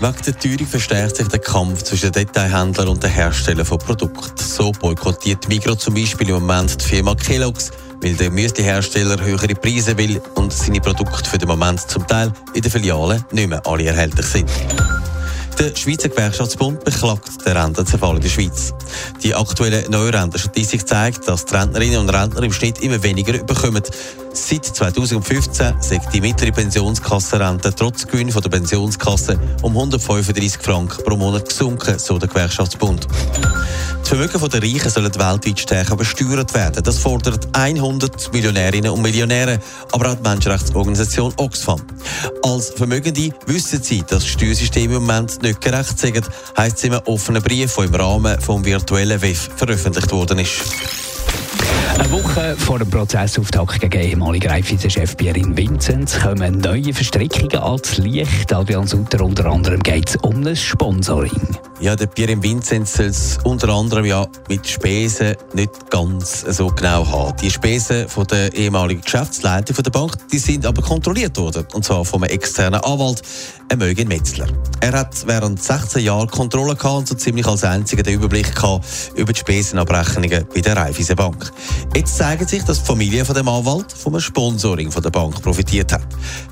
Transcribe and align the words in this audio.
Wegen 0.00 0.22
der 0.24 0.38
Teuerung 0.38 0.66
verstärkt 0.66 1.16
sich 1.16 1.28
der 1.28 1.40
Kampf 1.40 1.82
zwischen 1.82 2.10
den 2.10 2.24
Detailhändlern 2.24 2.88
und 2.88 3.02
den 3.02 3.10
Herstellern 3.10 3.66
von 3.66 3.76
Produkten. 3.76 4.42
So 4.42 4.72
boykottiert 4.72 5.46
Migros 5.46 5.80
zum 5.80 5.92
Beispiel 5.92 6.30
im 6.30 6.36
Moment 6.36 6.82
die 6.82 6.88
Firma 6.88 7.14
Kellogg's, 7.14 7.70
weil 8.00 8.14
der 8.14 8.30
Müsli-Hersteller 8.30 9.22
höhere 9.22 9.54
Preise 9.54 9.98
will 9.98 10.22
und 10.36 10.54
seine 10.54 10.80
Produkte 10.80 11.28
für 11.28 11.36
den 11.36 11.48
Moment 11.48 11.82
zum 11.82 12.06
Teil 12.06 12.32
in 12.54 12.62
den 12.62 12.70
Filialen 12.70 13.22
nicht 13.30 13.50
mehr 13.50 13.60
alle 13.66 13.84
erhältlich 13.84 14.24
sind. 14.24 14.48
Der 15.60 15.76
Schweizer 15.76 16.08
Gewerkschaftsbund 16.08 16.84
beklagt 16.86 17.44
den 17.44 17.54
Rentenzerfall 17.54 18.16
in 18.16 18.22
der 18.22 18.30
Schweiz. 18.30 18.72
Die 19.22 19.34
aktuelle 19.34 19.90
Neurentenstatistik 19.90 20.88
zeigt, 20.88 21.28
dass 21.28 21.44
die 21.44 21.54
Rentnerinnen 21.54 21.98
und 21.98 22.08
Rentner 22.08 22.42
im 22.44 22.52
Schnitt 22.52 22.80
immer 22.80 23.02
weniger 23.02 23.34
bekommen. 23.44 23.82
Seit 24.32 24.64
2015 24.64 25.74
sagt 25.82 26.14
die 26.14 26.22
mittlere 26.22 26.52
Pensionskassenrente 26.52 27.74
trotz 27.74 28.06
Gewinn 28.06 28.32
von 28.32 28.40
der 28.40 28.48
Pensionskasse 28.48 29.38
um 29.60 29.72
135 29.76 30.62
Franken 30.62 31.04
pro 31.04 31.16
Monat 31.16 31.50
gesunken, 31.50 31.98
so 31.98 32.16
der 32.16 32.30
Gewerkschaftsbund. 32.30 33.06
Das 34.10 34.18
Vermögen 34.18 34.50
der 34.50 34.60
Reichen 34.60 34.90
sollen 34.90 35.14
weltweit 35.14 35.60
stärker 35.60 35.94
besteuert 35.94 36.52
werden. 36.52 36.82
Das 36.82 36.98
fordert 36.98 37.46
100 37.52 38.32
Millionärinnen 38.32 38.90
und 38.90 39.02
Millionäre, 39.02 39.60
aber 39.92 40.10
auch 40.10 40.14
die 40.16 40.28
Menschenrechtsorganisation 40.28 41.32
Oxfam. 41.36 41.80
Als 42.42 42.70
Vermögende 42.70 43.30
wissen 43.46 43.80
sie, 43.80 44.00
dass 44.00 44.08
das 44.08 44.26
Steuersystem 44.26 44.90
im 44.90 45.04
Moment 45.06 45.40
nicht 45.44 45.60
gerecht 45.60 45.96
sind, 45.96 46.28
heisst 46.56 46.78
es 46.78 46.84
in 46.84 46.94
einem 46.94 47.02
offenen 47.04 47.40
Brief, 47.40 47.72
der 47.76 47.84
im 47.84 47.94
Rahmen 47.94 48.36
des 48.36 48.64
virtuellen 48.64 49.22
WEF 49.22 49.48
veröffentlicht 49.54 50.10
worden 50.10 50.40
ist. 50.40 50.60
Eine 51.96 52.10
Woche 52.10 52.56
vor 52.58 52.80
dem 52.80 52.90
Prozessauftakt 52.90 53.78
gegen 53.78 54.00
ehemaligen 54.00 54.50
Raiffeisen-Chef 54.50 55.16
Pierin 55.16 55.56
Vinzenz 55.56 56.18
kommen 56.18 56.58
neue 56.58 56.92
Verstrickungen 56.92 57.62
ans 57.62 57.98
Licht. 57.98 58.52
Adrian 58.52 58.88
Sutter, 58.88 59.24
unter 59.24 59.46
anderem 59.46 59.80
geht 59.80 60.08
es 60.08 60.16
um 60.16 60.44
ein 60.44 60.56
Sponsoring. 60.56 61.60
Ja, 61.80 61.96
der 61.96 62.08
Pierre 62.08 62.42
Vinzenz 62.42 62.92
soll 62.92 63.06
es 63.06 63.38
unter 63.42 63.70
anderem 63.70 64.04
ja 64.04 64.26
mit 64.50 64.68
Spesen 64.68 65.34
nicht 65.54 65.90
ganz 65.90 66.42
so 66.42 66.66
genau 66.66 67.06
haben. 67.06 67.34
Die 67.38 67.50
Spesen 67.50 68.06
von 68.06 68.26
der 68.26 68.52
ehemaligen 68.52 69.00
Geschäftsleitung 69.00 69.74
der 69.82 69.90
Bank, 69.90 70.12
die 70.30 70.38
sind 70.38 70.66
aber 70.66 70.82
kontrolliert 70.82 71.38
worden. 71.38 71.66
Und 71.72 71.82
zwar 71.82 72.04
von 72.04 72.22
einem 72.22 72.34
externen 72.34 72.80
Anwalt, 72.80 73.22
Mögen 73.78 74.08
Metzler. 74.08 74.46
Er 74.80 74.92
hat 74.92 75.26
während 75.26 75.62
16 75.62 76.02
Jahren 76.04 76.28
Kontrolle 76.28 76.74
gehabt 76.74 76.98
und 76.98 77.08
so 77.08 77.14
ziemlich 77.14 77.46
als 77.46 77.64
einziger 77.64 78.02
den 78.02 78.14
Überblick 78.14 78.54
gehabt 78.54 78.84
über 79.14 79.32
die 79.32 79.38
Spesenabrechnungen 79.38 80.44
bei 80.52 80.60
der 80.60 80.76
Raiffeisen 80.76 81.16
Bank. 81.16 81.50
Jetzt 81.96 82.16
zeigt 82.18 82.50
sich, 82.50 82.62
dass 82.64 82.80
die 82.80 82.86
Familie 82.86 83.24
von 83.24 83.34
dem 83.34 83.48
Anwalt 83.48 83.90
vom 83.92 84.18
Sponsoring 84.20 84.90
von 84.90 85.02
der 85.02 85.10
Bank 85.10 85.40
profitiert 85.40 85.92
hat. 85.92 86.02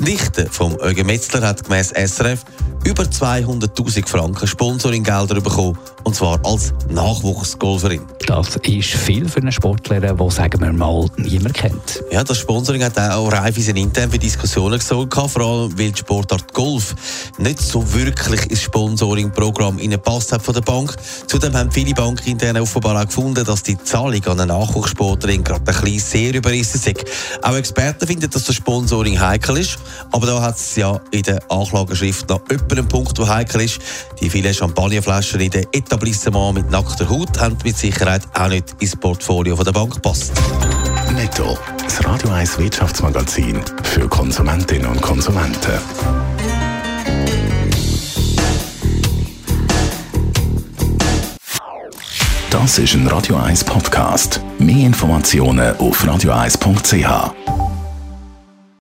Die 0.00 0.12
Nichte 0.12 0.46
vom 0.50 0.78
Eugen 0.80 1.06
Metzler 1.06 1.46
hat 1.46 1.64
gemäß 1.64 1.90
SRF 1.90 2.42
über 2.84 3.02
200.000 3.02 4.08
Franken 4.08 4.46
Sponsoringgelder 4.46 5.42
bekommen, 5.42 5.76
und 6.04 6.14
zwar 6.14 6.40
als 6.44 6.72
Nachwuchsgolferin. 6.88 8.00
Das 8.26 8.56
ist 8.56 8.88
viel 8.88 9.28
für 9.28 9.40
eine 9.40 9.52
Sportlerin, 9.52 10.16
die, 10.16 10.30
sagen 10.30 10.62
wir 10.62 10.72
mal, 10.72 11.06
niemand 11.18 11.52
kennt. 11.54 12.02
Ja, 12.10 12.24
das 12.24 12.38
Sponsoring 12.38 12.82
hat 12.82 12.98
auch 12.98 13.30
Raiffeisen 13.30 13.76
intern 13.76 14.10
für 14.10 14.18
Diskussionen 14.18 14.78
gesorgt, 14.78 15.14
vor 15.14 15.42
allem 15.42 15.78
weil 15.78 15.92
die 15.92 15.98
Sportart 15.98 16.54
Golf 16.54 16.94
nicht 17.36 17.60
so 17.60 17.92
wirklich 17.92 18.50
ins 18.50 18.62
Sponsoring-Programm 18.62 19.76
gepasst 19.76 20.32
hat 20.32 20.40
von 20.40 20.54
der 20.54 20.62
Bank. 20.62 20.96
Zudem 21.26 21.54
haben 21.54 21.70
viele 21.70 21.92
Banken 21.92 22.30
intern 22.30 22.56
offenbar 22.56 22.98
auch 22.98 23.06
gefunden, 23.06 23.44
dass 23.44 23.62
die 23.62 23.76
Zahlung 23.76 24.24
an 24.24 24.40
eine 24.40 24.46
Nachwuchssportlerin 24.46 25.44
gerade 25.44 25.60
ein 25.60 25.84
bisschen 25.84 25.98
sehr 25.98 26.34
überrissen 26.34 26.80
ist. 26.82 27.04
Auch 27.42 27.56
Experten 27.56 28.06
finden, 28.06 28.30
dass 28.30 28.44
das 28.44 28.54
Sponsoring 28.54 29.20
heikel 29.20 29.58
ist, 29.58 29.78
aber 30.12 30.26
da 30.26 30.42
hat 30.42 30.56
es 30.56 30.76
ja 30.76 31.00
in 31.10 31.22
der 31.22 31.40
Anklageschrift 31.50 32.28
noch 32.28 32.42
einen 32.48 32.88
Punkt, 32.88 33.16
der 33.18 33.28
heikel 33.28 33.62
ist. 33.62 33.78
Die 34.20 34.30
vielen 34.30 34.52
Champagnerflaschen 34.52 35.40
in 35.40 35.50
den 35.50 35.66
Etablissements 35.72 36.54
mit 36.54 36.70
nackter 36.70 37.08
Haut 37.08 37.38
haben 37.38 37.56
mit 37.64 37.76
Sicherheit 37.76 38.22
auch 38.34 38.48
nicht 38.48 38.76
ins 38.80 38.96
Portfolio 38.96 39.56
der 39.56 39.72
Bank 39.72 39.94
gepasst. 39.94 40.32
Netto, 41.14 41.58
das 41.82 42.04
Radio 42.04 42.30
1 42.30 42.58
Wirtschaftsmagazin 42.58 43.60
für 43.82 44.08
Konsumentinnen 44.08 44.86
und 44.86 45.00
Konsumenten. 45.00 45.78
Das 52.50 52.78
ist 52.78 52.94
ein 52.94 53.06
Radio 53.06 53.36
1 53.36 53.64
Podcast. 53.64 54.40
Mehr 54.58 54.86
Informationen 54.86 55.76
auf 55.76 56.04
radio1.ch. 56.04 57.59